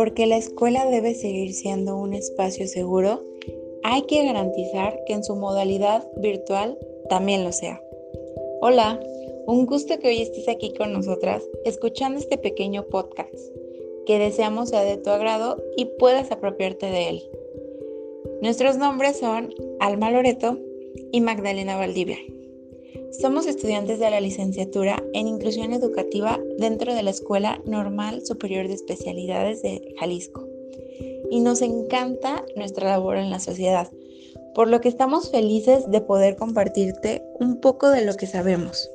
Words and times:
porque 0.00 0.26
la 0.26 0.38
escuela 0.38 0.86
debe 0.86 1.12
seguir 1.12 1.52
siendo 1.52 1.94
un 1.94 2.14
espacio 2.14 2.66
seguro, 2.66 3.22
hay 3.82 4.00
que 4.04 4.24
garantizar 4.24 4.98
que 5.04 5.12
en 5.12 5.22
su 5.22 5.36
modalidad 5.36 6.08
virtual 6.16 6.78
también 7.10 7.44
lo 7.44 7.52
sea. 7.52 7.82
Hola, 8.62 8.98
un 9.46 9.66
gusto 9.66 9.98
que 9.98 10.08
hoy 10.08 10.22
estés 10.22 10.48
aquí 10.48 10.72
con 10.72 10.94
nosotras 10.94 11.42
escuchando 11.66 12.18
este 12.18 12.38
pequeño 12.38 12.86
podcast 12.86 13.34
que 14.06 14.18
deseamos 14.18 14.70
sea 14.70 14.84
de 14.84 14.96
tu 14.96 15.10
agrado 15.10 15.62
y 15.76 15.84
puedas 15.84 16.32
apropiarte 16.32 16.86
de 16.86 17.08
él. 17.10 17.22
Nuestros 18.40 18.78
nombres 18.78 19.18
son 19.18 19.52
Alma 19.80 20.10
Loreto 20.10 20.56
y 21.12 21.20
Magdalena 21.20 21.76
Valdivia. 21.76 22.16
Somos 23.12 23.46
estudiantes 23.46 23.98
de 23.98 24.08
la 24.08 24.20
licenciatura 24.20 25.02
en 25.12 25.26
Inclusión 25.26 25.72
Educativa 25.72 26.38
dentro 26.58 26.94
de 26.94 27.02
la 27.02 27.10
Escuela 27.10 27.60
Normal 27.64 28.24
Superior 28.24 28.68
de 28.68 28.74
Especialidades 28.74 29.62
de 29.62 29.94
Jalisco. 29.98 30.46
Y 31.28 31.40
nos 31.40 31.60
encanta 31.60 32.44
nuestra 32.54 32.88
labor 32.88 33.16
en 33.16 33.30
la 33.30 33.40
sociedad, 33.40 33.88
por 34.54 34.68
lo 34.68 34.80
que 34.80 34.88
estamos 34.88 35.30
felices 35.30 35.90
de 35.90 36.00
poder 36.00 36.36
compartirte 36.36 37.22
un 37.40 37.60
poco 37.60 37.90
de 37.90 38.04
lo 38.04 38.14
que 38.14 38.26
sabemos. 38.26 38.90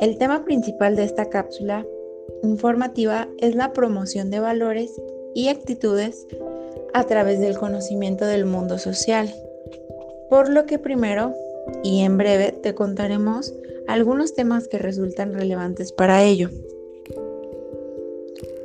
El 0.00 0.16
tema 0.16 0.44
principal 0.44 0.96
de 0.96 1.04
esta 1.04 1.28
cápsula 1.28 1.86
informativa 2.42 3.28
es 3.38 3.54
la 3.54 3.72
promoción 3.74 4.30
de 4.30 4.40
valores 4.40 4.90
y 5.34 5.48
actitudes 5.48 6.26
a 6.94 7.04
través 7.04 7.40
del 7.40 7.58
conocimiento 7.58 8.24
del 8.24 8.46
mundo 8.46 8.78
social. 8.78 9.32
Por 10.30 10.48
lo 10.48 10.64
que 10.64 10.78
primero 10.78 11.34
y 11.82 12.02
en 12.02 12.16
breve 12.16 12.52
te 12.52 12.74
contaremos 12.74 13.54
algunos 13.86 14.34
temas 14.34 14.68
que 14.68 14.78
resultan 14.78 15.34
relevantes 15.34 15.92
para 15.92 16.22
ello. 16.22 16.50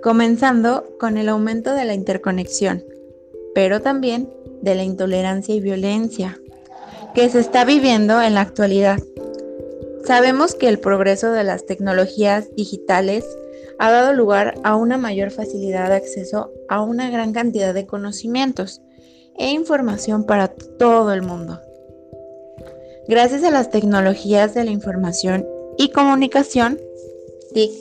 Comenzando 0.02 0.98
con 1.00 1.18
el 1.18 1.30
aumento 1.30 1.74
de 1.74 1.86
la 1.86 1.94
interconexión, 1.94 2.84
pero 3.54 3.82
también 3.82 4.30
de 4.62 4.76
la 4.76 4.84
intolerancia 4.84 5.54
y 5.54 5.62
violencia 5.62 6.40
que 7.14 7.30
se 7.30 7.40
está 7.40 7.66
viviendo 7.66 8.22
en 8.22 8.36
la 8.36 8.42
actualidad. 8.42 9.00
Sabemos 10.06 10.56
que 10.56 10.68
el 10.70 10.80
progreso 10.80 11.32
de 11.32 11.44
las 11.44 11.66
tecnologías 11.66 12.54
digitales 12.56 13.26
ha 13.78 13.92
dado 13.92 14.14
lugar 14.14 14.56
a 14.64 14.76
una 14.76 14.98
mayor 14.98 15.32
facilidad 15.32 15.90
de 15.90 15.96
acceso 15.96 16.52
a 16.70 16.82
una 16.82 17.10
gran 17.10 17.34
cantidad 17.34 17.74
de 17.74 17.86
conocimientos 17.86 18.82
e 19.38 19.52
información 19.52 20.26
para 20.26 20.48
todo 20.48 21.14
el 21.14 21.22
mundo. 21.22 21.60
Gracias 23.08 23.44
a 23.44 23.52
las 23.52 23.70
tecnologías 23.70 24.54
de 24.54 24.64
la 24.64 24.72
información 24.72 25.48
y 25.78 25.90
comunicación, 25.90 26.80
TIC, 27.54 27.72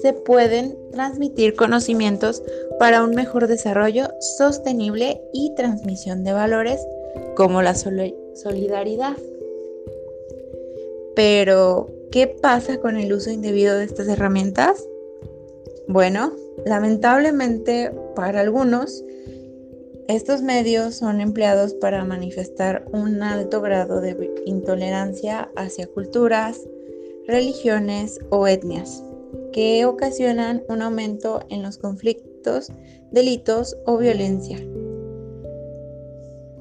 se 0.00 0.12
pueden 0.12 0.76
transmitir 0.92 1.54
conocimientos 1.54 2.42
para 2.78 3.02
un 3.02 3.14
mejor 3.14 3.46
desarrollo 3.46 4.08
sostenible 4.20 5.20
y 5.32 5.54
transmisión 5.54 6.24
de 6.24 6.32
valores 6.32 6.80
como 7.34 7.62
la 7.62 7.74
solidaridad. 7.74 9.16
Pero, 11.14 11.88
¿qué 12.10 12.26
pasa 12.26 12.78
con 12.78 12.96
el 12.96 13.12
uso 13.12 13.30
indebido 13.30 13.76
de 13.76 13.84
estas 13.84 14.08
herramientas? 14.08 14.86
Bueno, 15.88 16.32
lamentablemente 16.64 17.90
para 18.14 18.40
algunos, 18.40 19.02
estos 20.08 20.40
medios 20.40 20.94
son 20.94 21.20
empleados 21.20 21.74
para 21.74 22.04
manifestar 22.04 22.84
un 22.92 23.22
alto 23.24 23.60
grado 23.60 24.00
de 24.00 24.32
intolerancia 24.46 25.50
hacia 25.56 25.88
culturas, 25.88 26.60
religiones 27.26 28.20
o 28.30 28.46
etnias, 28.46 29.02
que 29.52 29.84
ocasionan 29.84 30.62
un 30.68 30.82
aumento 30.82 31.40
en 31.50 31.62
los 31.64 31.78
conflictos, 31.78 32.70
delitos 33.10 33.76
o 33.84 33.98
violencia. 33.98 34.58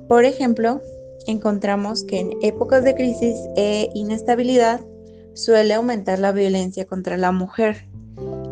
Por 0.08 0.26
ejemplo, 0.26 0.82
encontramos 1.28 2.04
que 2.04 2.22
en 2.22 2.32
épocas 2.42 2.84
de 2.84 2.96
crisis 2.96 3.36
e 3.56 3.92
inestabilidad 3.94 4.82
suele 5.34 5.76
aumentar 5.76 6.18
la 6.18 6.32
violencia 6.32 6.86
contra 6.86 7.16
la 7.18 7.32
mujer, 7.32 7.85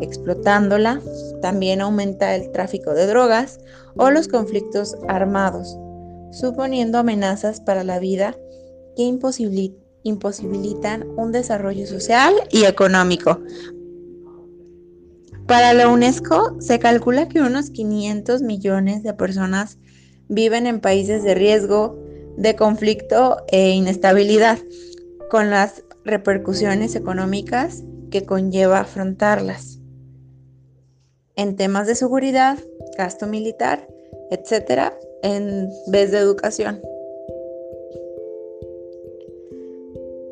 explotándola, 0.04 1.00
también 1.42 1.80
aumenta 1.80 2.34
el 2.36 2.52
tráfico 2.52 2.94
de 2.94 3.06
drogas 3.06 3.58
o 3.96 4.10
los 4.10 4.28
conflictos 4.28 4.96
armados, 5.08 5.76
suponiendo 6.30 6.98
amenazas 6.98 7.60
para 7.60 7.84
la 7.84 7.98
vida 7.98 8.36
que 8.96 9.02
imposibilitan 10.04 11.08
un 11.16 11.32
desarrollo 11.32 11.86
social 11.86 12.34
y 12.50 12.64
económico. 12.64 13.40
Para 15.46 15.74
la 15.74 15.88
UNESCO 15.88 16.56
se 16.60 16.78
calcula 16.78 17.28
que 17.28 17.40
unos 17.40 17.70
500 17.70 18.42
millones 18.42 19.02
de 19.02 19.12
personas 19.12 19.78
viven 20.28 20.66
en 20.66 20.80
países 20.80 21.22
de 21.22 21.34
riesgo, 21.34 21.98
de 22.36 22.56
conflicto 22.56 23.36
e 23.48 23.70
inestabilidad, 23.70 24.58
con 25.30 25.50
las 25.50 25.84
repercusiones 26.04 26.94
económicas 26.94 27.82
que 28.10 28.24
conlleva 28.24 28.80
afrontarlas 28.80 29.73
en 31.36 31.56
temas 31.56 31.86
de 31.86 31.94
seguridad, 31.94 32.58
gasto 32.96 33.26
militar, 33.26 33.88
etcétera, 34.30 34.98
en 35.22 35.70
vez 35.88 36.10
de 36.10 36.18
educación. 36.18 36.80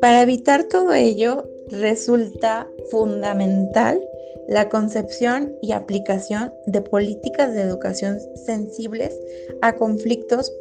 Para 0.01 0.21
evitar 0.21 0.65
todo 0.65 0.93
ello, 0.93 1.49
resulta 1.69 2.67
fundamental 2.91 4.01
la 4.47 4.67
concepción 4.67 5.55
y 5.61 5.71
aplicación 5.71 6.53
de 6.65 6.81
políticas 6.81 7.53
de 7.53 7.61
educación 7.61 8.19
sensibles 8.45 9.17
a 9.61 9.75
conflictos 9.75 10.51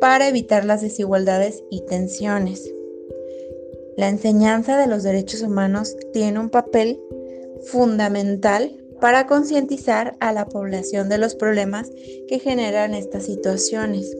para 0.00 0.28
evitar 0.28 0.64
las 0.64 0.82
desigualdades 0.82 1.64
y 1.70 1.80
tensiones. 1.86 2.70
La 3.96 4.08
enseñanza 4.08 4.78
de 4.78 4.86
los 4.86 5.02
derechos 5.02 5.42
humanos 5.42 5.96
tiene 6.12 6.38
un 6.38 6.50
papel 6.50 7.00
fundamental 7.62 8.70
para 9.00 9.26
concientizar 9.26 10.16
a 10.20 10.32
la 10.32 10.46
población 10.46 11.08
de 11.08 11.18
los 11.18 11.34
problemas 11.34 11.90
que 12.28 12.38
generan 12.38 12.94
estas 12.94 13.24
situaciones. 13.24 14.16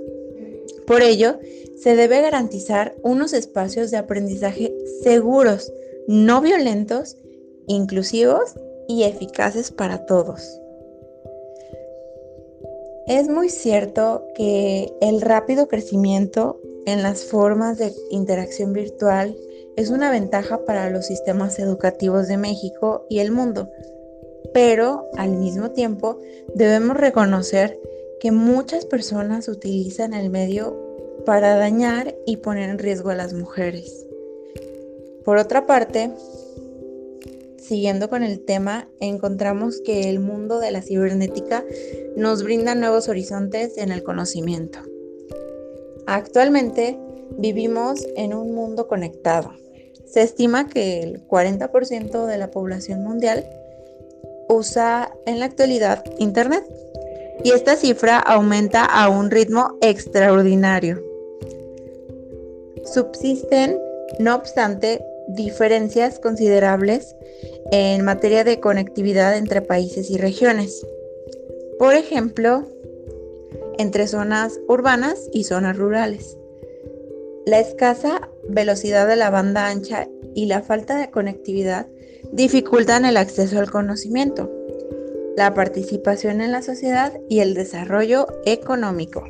Por 0.86 1.02
ello, 1.02 1.38
se 1.80 1.96
debe 1.96 2.20
garantizar 2.20 2.94
unos 3.02 3.32
espacios 3.32 3.90
de 3.90 3.98
aprendizaje 3.98 4.74
seguros, 5.02 5.72
no 6.06 6.40
violentos, 6.40 7.16
inclusivos 7.66 8.54
y 8.88 9.04
eficaces 9.04 9.70
para 9.70 10.06
todos. 10.06 10.60
Es 13.06 13.28
muy 13.28 13.48
cierto 13.48 14.26
que 14.34 14.92
el 15.00 15.20
rápido 15.20 15.68
crecimiento 15.68 16.60
en 16.86 17.02
las 17.02 17.24
formas 17.24 17.78
de 17.78 17.92
interacción 18.10 18.72
virtual 18.72 19.36
es 19.76 19.90
una 19.90 20.10
ventaja 20.10 20.64
para 20.64 20.90
los 20.90 21.06
sistemas 21.06 21.58
educativos 21.58 22.28
de 22.28 22.36
México 22.36 23.06
y 23.08 23.20
el 23.20 23.30
mundo, 23.30 23.70
pero 24.60 25.08
al 25.16 25.36
mismo 25.36 25.70
tiempo 25.70 26.18
debemos 26.52 26.96
reconocer 26.96 27.78
que 28.18 28.32
muchas 28.32 28.86
personas 28.86 29.46
utilizan 29.46 30.14
el 30.14 30.30
medio 30.30 30.76
para 31.24 31.54
dañar 31.54 32.16
y 32.26 32.38
poner 32.38 32.68
en 32.68 32.80
riesgo 32.80 33.10
a 33.10 33.14
las 33.14 33.34
mujeres. 33.34 34.04
Por 35.24 35.38
otra 35.38 35.64
parte, 35.64 36.10
siguiendo 37.56 38.10
con 38.10 38.24
el 38.24 38.44
tema, 38.44 38.88
encontramos 38.98 39.80
que 39.80 40.10
el 40.10 40.18
mundo 40.18 40.58
de 40.58 40.72
la 40.72 40.82
cibernética 40.82 41.64
nos 42.16 42.42
brinda 42.42 42.74
nuevos 42.74 43.08
horizontes 43.08 43.78
en 43.78 43.92
el 43.92 44.02
conocimiento. 44.02 44.80
Actualmente 46.08 46.98
vivimos 47.38 48.04
en 48.16 48.34
un 48.34 48.56
mundo 48.56 48.88
conectado. 48.88 49.52
Se 50.04 50.22
estima 50.22 50.68
que 50.68 50.98
el 50.98 51.24
40% 51.28 52.26
de 52.26 52.38
la 52.38 52.50
población 52.50 53.04
mundial 53.04 53.46
usa 54.48 55.12
en 55.26 55.38
la 55.40 55.46
actualidad 55.46 56.04
Internet 56.18 56.64
y 57.44 57.52
esta 57.52 57.76
cifra 57.76 58.18
aumenta 58.18 58.84
a 58.84 59.08
un 59.08 59.30
ritmo 59.30 59.78
extraordinario. 59.80 61.02
Subsisten, 62.84 63.78
no 64.18 64.34
obstante, 64.34 65.04
diferencias 65.28 66.18
considerables 66.18 67.14
en 67.70 68.04
materia 68.04 68.44
de 68.44 68.60
conectividad 68.60 69.36
entre 69.36 69.62
países 69.62 70.10
y 70.10 70.16
regiones. 70.16 70.86
Por 71.78 71.94
ejemplo, 71.94 72.64
entre 73.78 74.08
zonas 74.08 74.58
urbanas 74.66 75.28
y 75.32 75.44
zonas 75.44 75.76
rurales. 75.76 76.36
La 77.46 77.60
escasa 77.60 78.28
velocidad 78.48 79.06
de 79.06 79.16
la 79.16 79.30
banda 79.30 79.68
ancha 79.68 80.08
y 80.34 80.46
la 80.46 80.62
falta 80.62 80.98
de 80.98 81.10
conectividad 81.10 81.86
dificultan 82.38 83.04
el 83.04 83.16
acceso 83.16 83.58
al 83.58 83.68
conocimiento, 83.68 84.48
la 85.36 85.54
participación 85.54 86.40
en 86.40 86.52
la 86.52 86.62
sociedad 86.62 87.12
y 87.28 87.40
el 87.40 87.52
desarrollo 87.52 88.28
económico. 88.46 89.24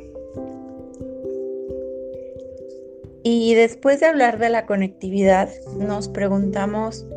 Y 3.23 3.55
después 3.55 3.99
de 3.99 4.05
hablar 4.05 4.37
de 4.37 4.51
la 4.51 4.67
conectividad, 4.67 5.49
nos 5.75 6.07
preguntamos, 6.07 7.07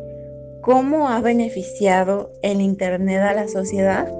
¿cómo 0.63 1.09
ha 1.09 1.21
beneficiado 1.21 2.31
el 2.41 2.59
Internet 2.59 3.21
a 3.21 3.35
la 3.35 3.47
sociedad? 3.47 4.11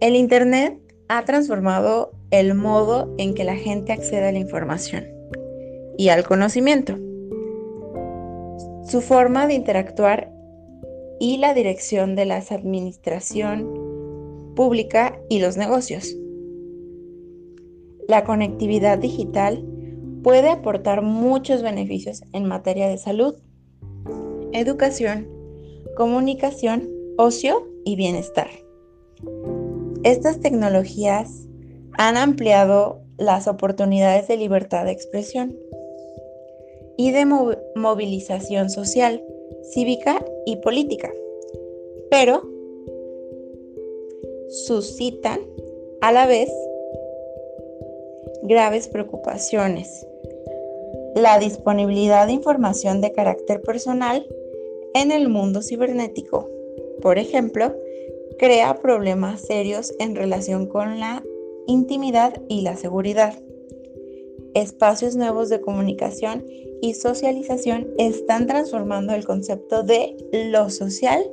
El 0.00 0.16
Internet 0.16 0.80
ha 1.06 1.24
transformado 1.24 2.10
el 2.32 2.54
modo 2.54 3.14
en 3.18 3.34
que 3.34 3.44
la 3.44 3.54
gente 3.54 3.92
accede 3.92 4.26
a 4.26 4.32
la 4.32 4.40
información 4.40 5.06
y 5.96 6.08
al 6.08 6.24
conocimiento, 6.24 6.98
su 8.84 9.00
forma 9.00 9.46
de 9.46 9.54
interactuar 9.54 10.32
y 11.20 11.38
la 11.38 11.54
dirección 11.54 12.16
de 12.16 12.24
la 12.24 12.36
administración 12.36 13.82
pública 14.56 15.18
y 15.28 15.40
los 15.40 15.56
negocios. 15.56 16.16
La 18.08 18.24
conectividad 18.24 18.98
digital 18.98 19.64
puede 20.22 20.50
aportar 20.50 21.02
muchos 21.02 21.62
beneficios 21.62 22.22
en 22.32 22.46
materia 22.46 22.88
de 22.88 22.98
salud, 22.98 23.36
educación, 24.52 25.28
comunicación, 25.96 26.88
ocio 27.18 27.68
y 27.84 27.96
bienestar. 27.96 28.48
Estas 30.02 30.40
tecnologías 30.40 31.48
han 31.98 32.16
ampliado 32.16 33.00
las 33.16 33.46
oportunidades 33.46 34.28
de 34.28 34.36
libertad 34.36 34.84
de 34.84 34.92
expresión 34.92 35.56
y 36.96 37.12
de 37.12 37.24
movilización 37.74 38.70
social, 38.70 39.24
cívica 39.62 40.24
y 40.46 40.56
política, 40.56 41.10
pero 42.10 42.42
suscitan 44.48 45.40
a 46.00 46.12
la 46.12 46.26
vez 46.26 46.50
graves 48.42 48.88
preocupaciones. 48.88 50.06
La 51.14 51.38
disponibilidad 51.38 52.26
de 52.26 52.32
información 52.32 53.00
de 53.00 53.12
carácter 53.12 53.60
personal 53.62 54.26
en 54.94 55.12
el 55.12 55.28
mundo 55.28 55.62
cibernético, 55.62 56.48
por 57.00 57.18
ejemplo, 57.18 57.74
crea 58.38 58.78
problemas 58.80 59.40
serios 59.42 59.94
en 59.98 60.16
relación 60.16 60.66
con 60.66 60.98
la 60.98 61.22
intimidad 61.66 62.34
y 62.48 62.62
la 62.62 62.76
seguridad. 62.76 63.34
Espacios 64.54 65.16
nuevos 65.16 65.48
de 65.48 65.60
comunicación 65.60 66.44
y 66.82 66.94
socialización 66.94 67.88
están 67.98 68.46
transformando 68.46 69.14
el 69.14 69.24
concepto 69.24 69.82
de 69.82 70.16
lo 70.32 70.68
social 70.68 71.24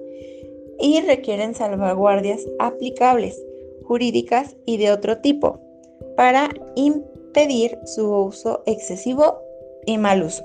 y 0.79 1.01
requieren 1.01 1.55
salvaguardias 1.55 2.47
aplicables, 2.59 3.41
jurídicas 3.83 4.55
y 4.65 4.77
de 4.77 4.91
otro 4.91 5.17
tipo 5.17 5.59
para 6.15 6.49
impedir 6.75 7.77
su 7.85 8.09
uso 8.13 8.63
excesivo 8.65 9.39
y 9.85 9.97
mal 9.97 10.23
uso. 10.23 10.43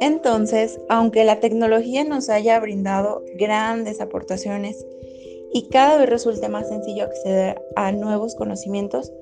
Entonces, 0.00 0.78
aunque 0.88 1.24
la 1.24 1.40
tecnología 1.40 2.04
nos 2.04 2.28
haya 2.28 2.60
brindado 2.60 3.22
grandes 3.38 4.00
aportaciones 4.00 4.86
y 5.52 5.68
cada 5.68 5.96
vez 5.96 6.08
resulte 6.08 6.48
más 6.48 6.68
sencillo 6.68 7.04
acceder 7.04 7.62
a 7.76 7.92
nuevos 7.92 8.34
conocimientos, 8.34 9.12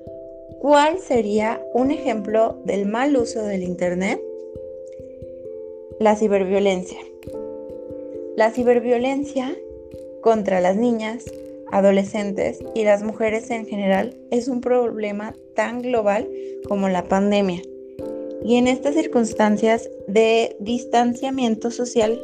¿cuál 0.65 0.97
sería 0.97 1.63
un 1.75 1.91
ejemplo 1.91 2.59
del 2.65 2.87
mal 2.87 3.15
uso 3.15 3.43
del 3.43 3.61
Internet? 3.61 4.19
La 5.99 6.15
ciberviolencia. 6.15 6.97
La 8.35 8.49
ciberviolencia 8.49 9.55
contra 10.23 10.61
las 10.61 10.75
niñas, 10.75 11.23
adolescentes 11.71 12.63
y 12.73 12.83
las 12.83 13.03
mujeres 13.03 13.51
en 13.51 13.67
general 13.67 14.17
es 14.31 14.47
un 14.47 14.59
problema 14.59 15.35
tan 15.53 15.83
global 15.83 16.27
como 16.67 16.89
la 16.89 17.03
pandemia. 17.03 17.61
Y 18.43 18.55
en 18.55 18.65
estas 18.65 18.95
circunstancias 18.95 19.87
de 20.07 20.55
distanciamiento 20.59 21.69
social 21.69 22.19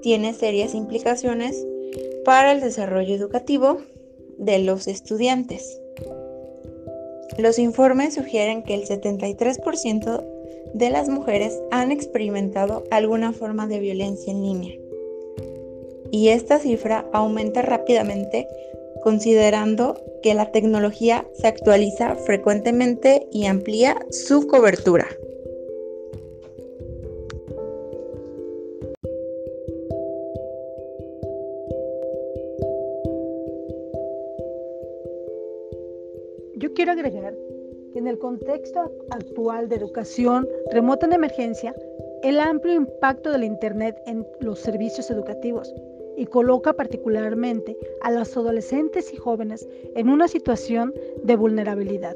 tiene 0.00 0.32
serias 0.32 0.76
implicaciones 0.76 1.66
para 2.24 2.52
el 2.52 2.60
desarrollo 2.60 3.16
educativo 3.16 3.78
de 4.38 4.60
los 4.60 4.86
estudiantes. 4.86 5.80
Los 7.40 7.58
informes 7.58 8.14
sugieren 8.14 8.62
que 8.62 8.74
el 8.74 8.84
73% 8.84 10.22
de 10.74 10.90
las 10.90 11.08
mujeres 11.08 11.58
han 11.70 11.90
experimentado 11.90 12.84
alguna 12.90 13.32
forma 13.32 13.66
de 13.66 13.80
violencia 13.80 14.30
en 14.30 14.42
línea. 14.42 14.74
Y 16.10 16.28
esta 16.28 16.58
cifra 16.58 17.06
aumenta 17.14 17.62
rápidamente 17.62 18.46
considerando 19.02 19.98
que 20.22 20.34
la 20.34 20.52
tecnología 20.52 21.26
se 21.32 21.46
actualiza 21.46 22.14
frecuentemente 22.14 23.26
y 23.32 23.46
amplía 23.46 24.04
su 24.10 24.46
cobertura. 24.46 25.08
Quiero 36.74 36.92
agregar 36.92 37.34
que 37.92 37.98
en 37.98 38.06
el 38.06 38.18
contexto 38.18 38.92
actual 39.10 39.68
de 39.68 39.76
educación 39.76 40.48
remota 40.70 41.06
en 41.06 41.12
emergencia, 41.12 41.74
el 42.22 42.38
amplio 42.38 42.74
impacto 42.74 43.32
del 43.32 43.44
Internet 43.44 43.96
en 44.06 44.26
los 44.40 44.60
servicios 44.60 45.10
educativos 45.10 45.72
y 46.16 46.26
coloca 46.26 46.74
particularmente 46.74 47.76
a 48.02 48.10
los 48.10 48.36
adolescentes 48.36 49.12
y 49.12 49.16
jóvenes 49.16 49.68
en 49.94 50.08
una 50.08 50.28
situación 50.28 50.94
de 51.24 51.36
vulnerabilidad. 51.36 52.14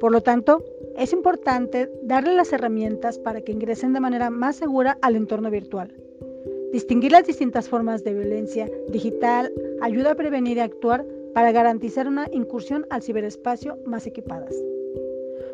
Por 0.00 0.12
lo 0.12 0.22
tanto, 0.22 0.64
es 0.96 1.12
importante 1.12 1.90
darle 2.02 2.34
las 2.34 2.52
herramientas 2.52 3.18
para 3.18 3.40
que 3.40 3.52
ingresen 3.52 3.92
de 3.92 4.00
manera 4.00 4.30
más 4.30 4.56
segura 4.56 4.98
al 5.02 5.16
entorno 5.16 5.50
virtual. 5.50 5.92
Distinguir 6.72 7.12
las 7.12 7.26
distintas 7.26 7.68
formas 7.68 8.04
de 8.04 8.14
violencia 8.14 8.70
digital 8.88 9.52
ayuda 9.80 10.12
a 10.12 10.14
prevenir 10.14 10.58
y 10.58 10.60
actuar 10.60 11.04
para 11.38 11.52
garantizar 11.52 12.08
una 12.08 12.26
incursión 12.32 12.84
al 12.90 13.00
ciberespacio 13.00 13.78
más 13.84 14.08
equipadas. 14.08 14.52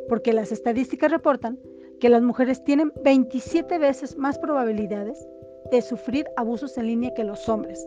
Porque 0.08 0.32
las 0.32 0.50
estadísticas 0.50 1.10
reportan 1.10 1.58
que 2.00 2.08
las 2.08 2.22
mujeres 2.22 2.64
tienen 2.64 2.90
27 3.02 3.76
veces 3.76 4.16
más 4.16 4.38
probabilidades 4.38 5.28
de 5.70 5.82
sufrir 5.82 6.24
abusos 6.38 6.78
en 6.78 6.86
línea 6.86 7.12
que 7.12 7.22
los 7.22 7.50
hombres. 7.50 7.86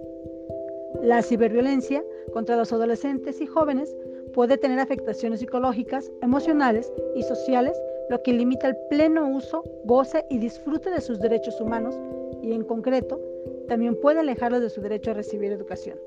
La 1.01 1.23
ciberviolencia 1.23 2.03
contra 2.33 2.55
los 2.55 2.71
adolescentes 2.71 3.41
y 3.41 3.47
jóvenes 3.47 3.97
puede 4.31 4.59
tener 4.59 4.77
afectaciones 4.77 5.39
psicológicas, 5.39 6.11
emocionales 6.21 6.93
y 7.15 7.23
sociales, 7.23 7.81
lo 8.11 8.21
que 8.21 8.31
limita 8.31 8.67
el 8.67 8.77
pleno 8.91 9.27
uso, 9.27 9.63
goce 9.85 10.23
y 10.29 10.37
disfrute 10.37 10.91
de 10.91 11.01
sus 11.01 11.19
derechos 11.19 11.59
humanos 11.59 11.99
y 12.43 12.51
en 12.51 12.63
concreto 12.63 13.19
también 13.67 13.99
puede 13.99 14.19
alejarlos 14.19 14.61
de 14.61 14.69
su 14.69 14.81
derecho 14.81 15.09
a 15.09 15.15
recibir 15.15 15.51
educación. 15.51 15.97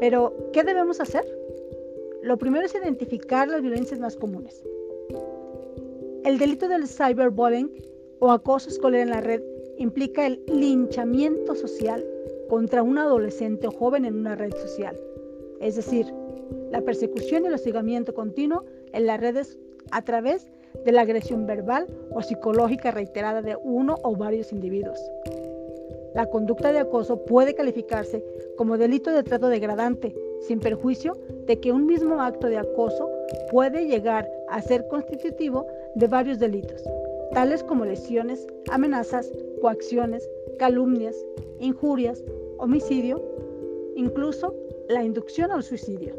Pero, 0.00 0.34
¿qué 0.52 0.62
debemos 0.62 1.00
hacer? 1.00 1.24
Lo 2.22 2.38
primero 2.38 2.64
es 2.64 2.74
identificar 2.74 3.48
las 3.48 3.62
violencias 3.62 4.00
más 4.00 4.16
comunes. 4.16 4.62
El 6.24 6.38
delito 6.38 6.68
del 6.68 6.88
cyberbullying 6.88 7.70
o 8.20 8.30
acoso 8.30 8.70
escolar 8.70 9.00
en 9.00 9.10
la 9.10 9.20
red 9.20 9.42
implica 9.78 10.26
el 10.26 10.42
linchamiento 10.46 11.54
social 11.54 12.04
contra 12.48 12.82
un 12.82 12.98
adolescente 12.98 13.66
o 13.66 13.70
joven 13.70 14.04
en 14.04 14.14
una 14.14 14.34
red 14.34 14.54
social. 14.54 14.98
Es 15.60 15.76
decir, 15.76 16.06
la 16.70 16.80
persecución 16.80 17.44
y 17.44 17.48
el 17.48 17.54
hostigamiento 17.54 18.14
continuo 18.14 18.64
en 18.92 19.06
las 19.06 19.20
redes 19.20 19.58
a 19.90 20.02
través 20.02 20.46
de 20.84 20.92
la 20.92 21.02
agresión 21.02 21.46
verbal 21.46 21.86
o 22.12 22.22
psicológica 22.22 22.90
reiterada 22.90 23.42
de 23.42 23.56
uno 23.62 23.96
o 24.02 24.16
varios 24.16 24.52
individuos. 24.52 24.98
La 26.14 26.26
conducta 26.30 26.72
de 26.72 26.78
acoso 26.78 27.24
puede 27.24 27.54
calificarse 27.54 28.24
como 28.56 28.78
delito 28.78 29.10
de 29.10 29.24
trato 29.24 29.48
degradante, 29.48 30.14
sin 30.40 30.60
perjuicio 30.60 31.16
de 31.46 31.58
que 31.58 31.72
un 31.72 31.86
mismo 31.86 32.20
acto 32.20 32.46
de 32.46 32.56
acoso 32.56 33.10
puede 33.50 33.86
llegar 33.86 34.30
a 34.48 34.62
ser 34.62 34.86
constitutivo 34.86 35.66
de 35.96 36.06
varios 36.06 36.38
delitos, 36.38 36.84
tales 37.32 37.64
como 37.64 37.84
lesiones, 37.84 38.46
amenazas, 38.70 39.32
coacciones, 39.60 40.28
calumnias, 40.56 41.16
injurias, 41.58 42.22
homicidio, 42.58 43.20
incluso 43.96 44.54
la 44.88 45.02
inducción 45.02 45.50
al 45.50 45.64
suicidio. 45.64 46.14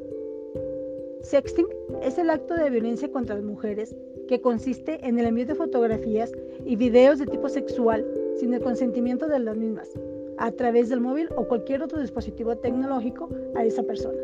Sexting 1.22 1.68
es 2.04 2.18
el 2.18 2.30
acto 2.30 2.54
de 2.56 2.70
violencia 2.70 3.10
contra 3.10 3.36
las 3.36 3.46
mujeres 3.46 3.96
que 4.28 4.42
consiste 4.42 5.00
en 5.08 5.18
el 5.20 5.28
envío 5.28 5.46
de 5.46 5.56
fotografías 5.56 6.32
y 6.66 6.76
videos 6.76 7.18
de 7.20 7.28
tipo 7.28 7.48
sexual 7.48 8.06
sin 8.40 8.54
el 8.54 8.62
consentimiento 8.62 9.28
de 9.28 9.40
las 9.40 9.58
mismas, 9.58 9.90
a 10.38 10.52
través 10.52 10.90
del 10.90 11.02
móvil 11.02 11.30
o 11.36 11.48
cualquier 11.48 11.82
otro 11.82 12.00
dispositivo 12.00 12.58
tecnológico 12.58 13.30
a 13.56 13.64
esa 13.64 13.84
persona. 13.84 14.20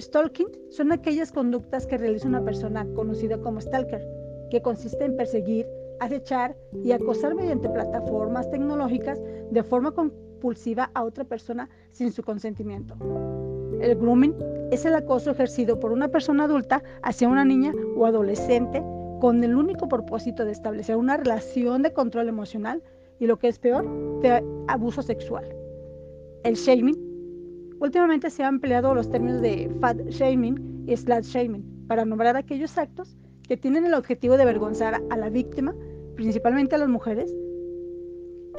Stalking 0.00 0.48
son 0.70 0.92
aquellas 0.92 1.32
conductas 1.32 1.86
que 1.86 1.98
realiza 1.98 2.28
una 2.28 2.44
persona 2.44 2.86
conocida 2.94 3.38
como 3.38 3.60
stalker, 3.60 4.06
que 4.50 4.62
consiste 4.62 5.04
en 5.04 5.16
perseguir, 5.16 5.66
acechar 6.00 6.56
y 6.82 6.92
acosar 6.92 7.34
mediante 7.34 7.68
plataformas 7.68 8.50
tecnológicas 8.50 9.20
de 9.50 9.62
forma 9.62 9.92
compulsiva 9.92 10.90
a 10.94 11.04
otra 11.04 11.24
persona 11.24 11.68
sin 11.92 12.12
su 12.12 12.22
consentimiento. 12.22 12.94
El 13.80 13.96
grooming 13.96 14.34
es 14.70 14.84
el 14.84 14.94
acoso 14.94 15.30
ejercido 15.30 15.78
por 15.78 15.92
una 15.92 16.08
persona 16.08 16.44
adulta 16.44 16.82
hacia 17.02 17.28
una 17.28 17.44
niña 17.44 17.74
o 17.96 18.06
adolescente 18.06 18.82
con 19.20 19.44
el 19.44 19.54
único 19.54 19.88
propósito 19.88 20.44
de 20.44 20.52
establecer 20.52 20.96
una 20.96 21.16
relación 21.16 21.82
de 21.82 21.92
control 21.92 22.28
emocional 22.28 22.82
y 23.18 23.26
lo 23.26 23.38
que 23.38 23.48
es 23.48 23.58
peor, 23.58 23.86
de 24.20 24.42
abuso 24.66 25.02
sexual. 25.02 25.44
El 26.42 26.54
shaming 26.54 27.10
Últimamente 27.80 28.28
se 28.28 28.44
han 28.44 28.56
empleado 28.56 28.94
los 28.94 29.08
términos 29.08 29.40
de 29.40 29.74
fat 29.80 29.96
shaming 30.10 30.84
y 30.86 30.94
slut 30.94 31.22
shaming 31.22 31.64
para 31.88 32.04
nombrar 32.04 32.36
aquellos 32.36 32.76
actos 32.76 33.16
que 33.48 33.56
tienen 33.56 33.86
el 33.86 33.94
objetivo 33.94 34.36
de 34.36 34.42
avergonzar 34.42 35.02
a 35.08 35.16
la 35.16 35.30
víctima, 35.30 35.74
principalmente 36.14 36.74
a 36.74 36.78
las 36.78 36.90
mujeres. 36.90 37.34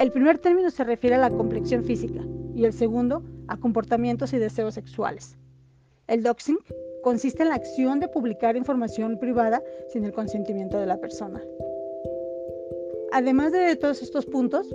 El 0.00 0.10
primer 0.10 0.38
término 0.38 0.70
se 0.70 0.82
refiere 0.82 1.14
a 1.14 1.20
la 1.20 1.30
complexión 1.30 1.84
física 1.84 2.20
y 2.56 2.64
el 2.64 2.72
segundo 2.72 3.22
a 3.46 3.56
comportamientos 3.56 4.32
y 4.32 4.38
deseos 4.38 4.74
sexuales. 4.74 5.36
El 6.08 6.24
doxing 6.24 6.58
consiste 7.02 7.42
en 7.42 7.50
la 7.50 7.56
acción 7.56 8.00
de 8.00 8.08
publicar 8.08 8.56
información 8.56 9.18
privada 9.18 9.62
sin 9.88 10.04
el 10.04 10.12
consentimiento 10.12 10.78
de 10.78 10.86
la 10.86 10.98
persona. 10.98 11.42
Además 13.12 13.52
de 13.52 13.76
todos 13.76 14.02
estos 14.02 14.24
puntos, 14.24 14.74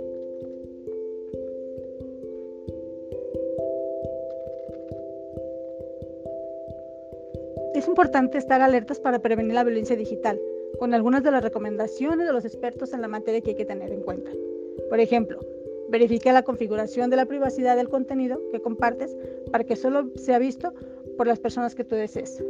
Es 7.78 7.86
importante 7.86 8.38
estar 8.38 8.60
alertas 8.60 8.98
para 8.98 9.20
prevenir 9.20 9.54
la 9.54 9.62
violencia 9.62 9.94
digital, 9.94 10.40
con 10.80 10.94
algunas 10.94 11.22
de 11.22 11.30
las 11.30 11.44
recomendaciones 11.44 12.26
de 12.26 12.32
los 12.32 12.44
expertos 12.44 12.92
en 12.92 13.00
la 13.00 13.06
materia 13.06 13.40
que 13.40 13.50
hay 13.50 13.56
que 13.56 13.64
tener 13.64 13.92
en 13.92 14.00
cuenta. 14.00 14.32
Por 14.88 14.98
ejemplo, 14.98 15.38
verifica 15.88 16.32
la 16.32 16.42
configuración 16.42 17.08
de 17.08 17.16
la 17.16 17.26
privacidad 17.26 17.76
del 17.76 17.88
contenido 17.88 18.40
que 18.50 18.60
compartes 18.60 19.16
para 19.52 19.62
que 19.62 19.76
solo 19.76 20.10
sea 20.16 20.40
visto 20.40 20.74
por 21.18 21.26
las 21.26 21.40
personas 21.40 21.74
que 21.74 21.84
tú 21.84 21.96
desees. 21.96 22.42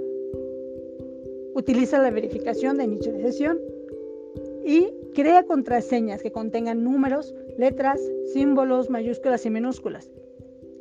Utiliza 1.55 2.01
la 2.01 2.11
verificación 2.11 2.77
de 2.77 2.85
inicio 2.85 3.13
de 3.13 3.23
sesión 3.23 3.59
y 4.65 4.93
crea 5.15 5.43
contraseñas 5.43 6.23
que 6.23 6.31
contengan 6.31 6.85
números, 6.85 7.35
letras, 7.57 8.01
símbolos, 8.33 8.91
mayúsculas 8.91 9.45
y 9.47 9.51
minúsculas. 9.51 10.13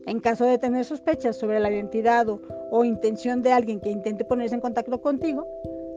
En 0.05 0.19
caso 0.19 0.45
de 0.45 0.57
tener 0.57 0.85
sospechas 0.85 1.37
sobre 1.37 1.59
la 1.59 1.71
identidad 1.71 2.29
o, 2.29 2.41
o 2.69 2.83
intención 2.83 3.41
de 3.41 3.53
alguien 3.53 3.79
que 3.79 3.89
intente 3.89 4.25
ponerse 4.25 4.55
en 4.55 4.61
contacto 4.61 5.01
contigo, 5.01 5.47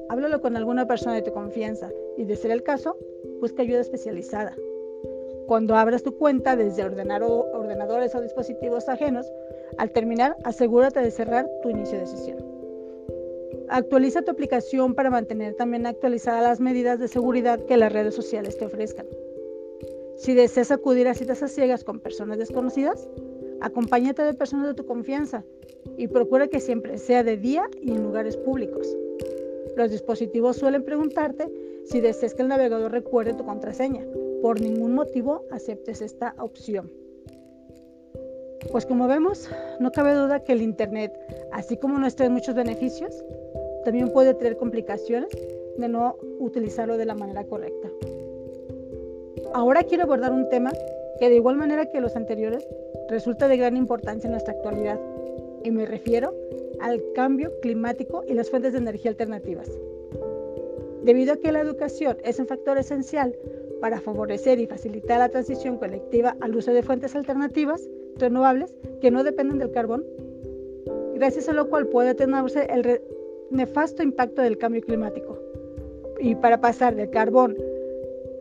háblalo 0.09 0.41
con 0.41 0.57
alguna 0.57 0.87
persona 0.87 1.15
de 1.17 1.23
tu 1.23 1.33
confianza 1.33 1.91
y, 2.17 2.25
de 2.25 2.37
ser 2.37 2.53
el 2.53 2.63
caso, 2.63 2.97
busca 3.41 3.63
ayuda 3.63 3.81
especializada. 3.81 4.55
Cuando 5.51 5.75
abras 5.75 6.05
tu 6.05 6.17
cuenta 6.17 6.55
desde 6.55 6.85
ordenadores 6.85 8.15
o 8.15 8.21
dispositivos 8.21 8.89
ajenos, 8.89 9.27
al 9.79 9.91
terminar, 9.91 10.37
asegúrate 10.45 11.01
de 11.01 11.11
cerrar 11.11 11.51
tu 11.61 11.71
inicio 11.71 11.99
de 11.99 12.07
sesión. 12.07 12.39
Actualiza 13.69 14.23
tu 14.23 14.31
aplicación 14.31 14.95
para 14.95 15.11
mantener 15.11 15.55
también 15.55 15.87
actualizadas 15.87 16.45
las 16.45 16.61
medidas 16.61 17.01
de 17.01 17.09
seguridad 17.09 17.59
que 17.65 17.77
las 17.77 17.93
redes 17.93 18.15
sociales 18.15 18.59
te 18.59 18.67
ofrezcan. 18.67 19.09
Si 20.15 20.35
deseas 20.35 20.71
acudir 20.71 21.09
a 21.09 21.15
citas 21.15 21.43
a 21.43 21.49
ciegas 21.49 21.83
con 21.83 21.99
personas 21.99 22.39
desconocidas, 22.39 23.09
acompáñate 23.61 24.23
de 24.23 24.35
personas 24.35 24.69
de 24.69 24.75
tu 24.75 24.87
confianza 24.87 25.43
y 25.99 26.07
procura 26.07 26.47
que 26.47 26.61
siempre 26.61 26.97
sea 26.97 27.25
de 27.25 27.37
día 27.37 27.69
y 27.83 27.91
en 27.91 28.05
lugares 28.05 28.37
públicos. 28.37 28.97
Los 29.77 29.91
dispositivos 29.91 30.59
suelen 30.59 30.85
preguntarte 30.85 31.51
si 31.87 32.01
deseas 32.01 32.35
que 32.35 32.43
el 32.43 32.49
navegador 32.49 32.93
recuerde 32.93 33.35
tu 33.35 33.45
contraseña. 33.45 34.07
Por 34.43 34.61
ningún 34.61 34.95
motivo 34.95 35.45
aceptes 35.51 36.01
esta 36.01 36.35
opción. 36.39 36.91
Pues 38.73 38.87
como 38.87 39.09
vemos, 39.09 39.51
no 39.81 39.91
cabe 39.91 40.15
duda 40.15 40.45
que 40.45 40.53
el 40.53 40.63
Internet, 40.63 41.13
así 41.53 41.77
como 41.77 41.99
nos 41.99 42.15
trae 42.15 42.31
muchos 42.31 42.55
beneficios, 42.55 43.25
también 43.85 44.13
puede 44.13 44.35
traer 44.35 44.57
complicaciones 44.57 45.31
de 45.77 45.89
no 45.89 46.17
utilizarlo 46.39 46.97
de 46.97 47.07
la 47.07 47.15
manera 47.15 47.45
correcta. 47.45 47.89
Ahora 49.53 49.83
quiero 49.83 50.05
abordar 50.05 50.33
un 50.33 50.49
tema 50.49 50.73
que 51.19 51.29
de 51.29 51.37
igual 51.37 51.57
manera 51.57 51.87
que 51.87 52.01
los 52.01 52.17
anteriores 52.17 52.67
resulta 53.09 53.49
de 53.49 53.57
gran 53.57 53.77
importancia 53.77 54.29
en 54.29 54.33
nuestra 54.33 54.55
actualidad, 54.55 55.01
y 55.65 55.71
me 55.71 55.87
refiero 55.87 56.35
al 56.81 57.03
cambio 57.15 57.53
climático 57.61 58.25
y 58.27 58.35
las 58.35 58.49
fuentes 58.49 58.73
de 58.73 58.79
energía 58.79 59.11
alternativas. 59.11 59.71
Debido 61.03 61.35
a 61.35 61.37
que 61.37 61.53
la 61.53 61.61
educación 61.61 62.19
es 62.25 62.39
un 62.39 62.47
factor 62.47 62.79
esencial 62.79 63.35
para 63.81 64.01
favorecer 64.01 64.59
y 64.59 64.67
facilitar 64.67 65.19
la 65.19 65.29
transición 65.29 65.79
colectiva 65.79 66.37
al 66.41 66.55
uso 66.55 66.73
de 66.73 66.83
fuentes 66.83 67.17
alternativas 67.17 67.89
renovables 68.17 68.75
que 69.01 69.11
no 69.11 69.25
dependen 69.25 69.59
del 69.59 69.73
carbón, 69.73 70.05
gracias 71.15 71.49
a 71.49 71.53
lo 71.53 71.69
cual 71.69 71.87
puede 71.87 72.11
atenuarse 72.11 72.67
el 72.67 73.01
nefasto 73.51 74.03
impacto 74.03 74.43
del 74.43 74.59
cambio 74.59 74.83
climático. 74.83 75.39
Y 76.19 76.35
para 76.35 76.61
pasar 76.61 76.95
del 76.95 77.11
carbón 77.11 77.57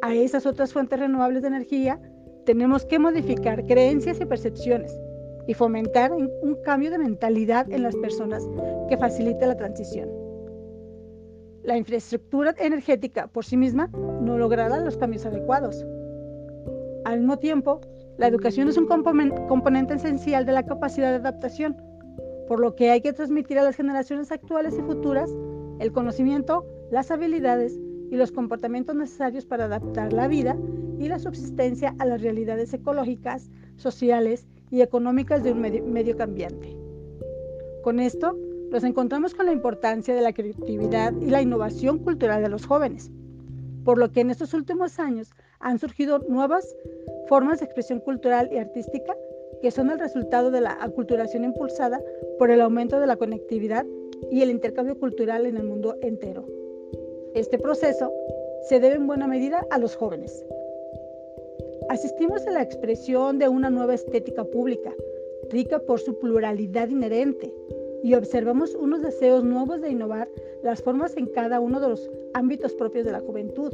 a 0.02 0.14
esas 0.14 0.46
otras 0.46 0.74
fuentes 0.74 1.00
renovables 1.00 1.42
de 1.42 1.48
energía, 1.48 2.00
tenemos 2.46 2.86
que 2.86 3.00
modificar 3.00 3.66
creencias 3.66 4.20
y 4.20 4.26
percepciones 4.26 4.94
y 5.48 5.54
fomentar 5.54 6.12
un 6.12 6.56
cambio 6.64 6.92
de 6.92 7.00
mentalidad 7.00 7.72
en 7.72 7.84
las 7.84 7.96
personas 7.96 8.48
que 8.88 8.98
facilite 8.98 9.48
la 9.48 9.58
transición. 9.58 10.19
La 11.70 11.78
infraestructura 11.78 12.56
energética 12.58 13.28
por 13.28 13.46
sí 13.46 13.56
misma 13.56 13.92
no 14.24 14.40
logrará 14.40 14.80
los 14.80 14.98
cambios 14.98 15.28
adecuados. 15.28 15.86
Al 17.06 17.20
mismo 17.20 17.38
tiempo, 17.38 17.80
la 18.18 18.26
educación 18.26 18.70
es 18.70 18.78
un 18.78 18.88
componente 18.88 19.94
esencial 19.94 20.48
de 20.48 20.54
la 20.54 20.66
capacidad 20.66 21.12
de 21.12 21.18
adaptación, 21.18 21.78
por 22.48 22.60
lo 22.60 22.76
que 22.76 22.90
hay 22.90 23.02
que 23.02 23.14
transmitir 23.14 23.60
a 23.60 23.64
las 23.64 23.76
generaciones 23.76 24.32
actuales 24.32 24.80
y 24.80 24.82
futuras 24.82 25.30
el 25.80 25.92
conocimiento, 25.92 26.66
las 26.90 27.12
habilidades 27.12 27.80
y 28.10 28.16
los 28.16 28.32
comportamientos 28.32 28.96
necesarios 28.96 29.46
para 29.46 29.66
adaptar 29.66 30.12
la 30.12 30.28
vida 30.28 30.58
y 30.98 31.08
la 31.08 31.20
subsistencia 31.20 31.94
a 32.00 32.06
las 32.06 32.24
realidades 32.24 32.74
ecológicas, 32.74 33.52
sociales 33.76 34.48
y 34.72 34.82
económicas 34.82 35.44
de 35.44 35.52
un 35.52 35.62
medio, 35.62 36.18
cambiante. 36.18 36.76
Con 37.84 38.00
esto, 38.00 38.36
nos 38.72 38.84
encontramos 38.84 39.34
con 39.34 39.46
la 39.46 39.52
importancia 39.52 40.14
de 40.14 40.22
la 40.22 40.34
creatividad 40.34 41.14
y 41.20 41.26
la 41.26 41.42
innovación 41.42 42.00
cultural 42.00 42.42
de 42.42 42.50
los 42.50 42.66
jóvenes, 42.66 43.12
por 43.84 43.98
lo 43.98 44.12
que 44.12 44.22
en 44.22 44.30
estos 44.30 44.54
últimos 44.54 45.00
años 45.00 45.30
han 45.60 45.80
surgido 45.80 46.20
nuevas 46.20 46.76
formas 47.28 47.60
de 47.60 47.66
expresión 47.66 48.00
cultural 48.00 48.50
y 48.52 48.58
artística 48.58 49.16
que 49.62 49.72
son 49.72 49.90
el 49.90 50.00
resultado 50.00 50.52
de 50.52 50.62
la 50.62 50.78
aculturación 50.80 51.44
impulsada 51.44 52.02
por 52.38 52.50
el 52.50 52.62
aumento 52.62 53.00
de 53.00 53.08
la 53.08 53.18
conectividad 53.18 53.86
y 54.32 54.42
el 54.42 54.52
intercambio 54.52 54.98
cultural 54.98 55.46
en 55.46 55.58
el 55.58 55.64
mundo 55.64 55.98
entero. 56.02 56.46
Este 57.36 57.60
proceso 57.60 58.12
se 58.68 58.80
debe 58.80 58.96
en 58.96 59.08
buena 59.08 59.28
medida 59.28 59.66
a 59.70 59.78
los 59.78 59.96
jóvenes, 59.96 60.46
Asistimos 61.90 62.46
a 62.46 62.52
la 62.52 62.62
expresión 62.62 63.40
de 63.40 63.50
una 63.50 63.72
nueva 63.72 63.96
estética 63.96 64.44
pública, 64.44 64.94
rica 65.50 65.80
por 65.80 66.00
su 66.00 66.20
pluralidad 66.20 66.88
inherente, 66.88 67.52
y 68.04 68.14
observamos 68.14 68.76
unos 68.76 69.02
deseos 69.02 69.44
nuevos 69.44 69.82
de 69.82 69.90
innovar 69.90 70.30
las 70.64 70.82
formas 70.82 71.16
en 71.18 71.28
cada 71.28 71.60
uno 71.60 71.80
de 71.80 71.90
los 71.90 72.10
ámbitos 72.34 72.74
propios 72.74 73.06
de 73.06 73.12
la 73.12 73.20
juventud, 73.20 73.74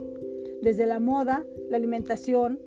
desde 0.62 0.86
la 0.86 1.00
moda, 1.00 1.46
la 1.70 1.77
alimentación, 1.77 2.60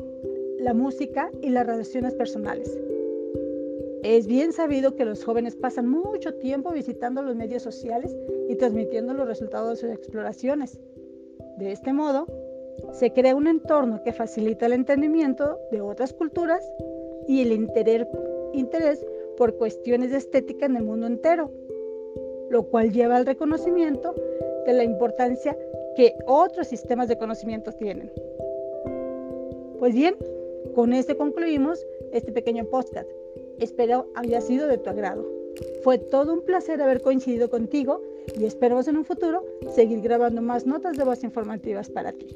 la 0.59 0.75
música 0.75 1.31
y 1.43 1.51
las 1.51 1.67
relaciones 1.67 2.15
personales. 2.15 2.79
Es 4.03 4.27
bien 4.27 4.53
sabido 4.53 4.95
que 4.95 5.05
los 5.05 5.25
jóvenes 5.25 5.57
pasan 5.57 5.89
mucho 5.89 6.35
tiempo 6.35 6.71
visitando 6.71 7.23
los 7.23 7.35
medios 7.35 7.63
sociales 7.63 8.17
y 8.49 8.55
transmitiendo 8.55 9.13
los 9.13 9.27
resultados 9.27 9.71
de 9.71 9.77
sus 9.77 9.91
exploraciones. 9.91 10.79
De 11.59 11.73
este 11.73 11.93
modo, 11.93 12.27
se 12.93 13.13
crea 13.13 13.35
un 13.35 13.49
entorno 13.49 14.03
que 14.05 14.13
facilita 14.13 14.67
el 14.67 14.73
entendimiento 14.73 15.59
de 15.73 15.81
otras 15.81 16.13
culturas 16.13 16.65
y 17.27 17.43
el 17.43 17.53
interés 17.53 19.05
por 19.39 19.57
cuestiones 19.57 20.11
de 20.11 20.19
estética 20.19 20.67
en 20.67 20.77
el 20.77 20.83
mundo 20.83 21.07
entero, 21.07 21.53
lo 22.51 22.65
cual 22.65 22.93
lleva 22.93 23.17
al 23.17 23.25
reconocimiento 23.25 24.15
de 24.67 24.73
la 24.73 24.83
importancia 24.83 25.57
que 25.97 26.15
otros 26.27 26.67
sistemas 26.67 27.09
de 27.09 27.17
conocimiento 27.17 27.71
tienen. 27.73 28.11
Pues 29.79 29.95
bien, 29.95 30.17
con 30.75 30.93
este 30.93 31.17
concluimos 31.17 31.87
este 32.13 32.33
pequeño 32.33 32.65
podcast. 32.65 33.09
Espero 33.61 34.09
haya 34.17 34.41
sido 34.41 34.67
de 34.67 34.79
tu 34.79 34.91
agrado. 34.91 35.25
Fue 35.83 35.99
todo 35.99 36.33
un 36.33 36.43
placer 36.43 36.83
haber 36.83 37.01
coincidido 37.01 37.49
contigo 37.49 38.03
y 38.39 38.45
esperamos 38.45 38.89
en 38.89 38.97
un 38.97 39.05
futuro 39.05 39.45
seguir 39.75 40.01
grabando 40.01 40.43
más 40.43 40.67
notas 40.67 40.97
de 40.97 41.05
voz 41.05 41.23
informativas 41.23 41.89
para 41.89 42.13
ti. 42.13 42.27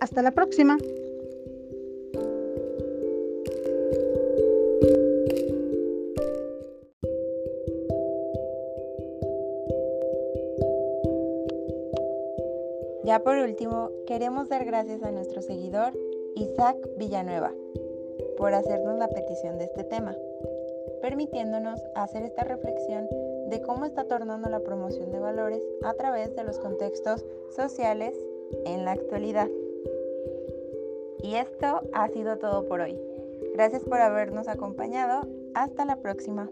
Hasta 0.00 0.20
la 0.20 0.32
próxima. 0.32 0.76
Ya 13.12 13.22
por 13.22 13.36
último, 13.36 13.90
queremos 14.06 14.48
dar 14.48 14.64
gracias 14.64 15.02
a 15.02 15.12
nuestro 15.12 15.42
seguidor 15.42 15.92
Isaac 16.34 16.78
Villanueva 16.96 17.52
por 18.38 18.54
hacernos 18.54 18.98
la 18.98 19.06
petición 19.06 19.58
de 19.58 19.64
este 19.64 19.84
tema, 19.84 20.16
permitiéndonos 21.02 21.78
hacer 21.94 22.22
esta 22.22 22.44
reflexión 22.44 23.06
de 23.50 23.60
cómo 23.60 23.84
está 23.84 24.04
tornando 24.04 24.48
la 24.48 24.60
promoción 24.60 25.12
de 25.12 25.18
valores 25.18 25.62
a 25.82 25.92
través 25.92 26.34
de 26.34 26.42
los 26.42 26.58
contextos 26.58 27.22
sociales 27.50 28.16
en 28.64 28.86
la 28.86 28.92
actualidad. 28.92 29.50
Y 31.22 31.34
esto 31.34 31.82
ha 31.92 32.08
sido 32.08 32.38
todo 32.38 32.64
por 32.64 32.80
hoy. 32.80 32.98
Gracias 33.52 33.84
por 33.84 34.00
habernos 34.00 34.48
acompañado. 34.48 35.28
Hasta 35.52 35.84
la 35.84 35.96
próxima. 35.96 36.48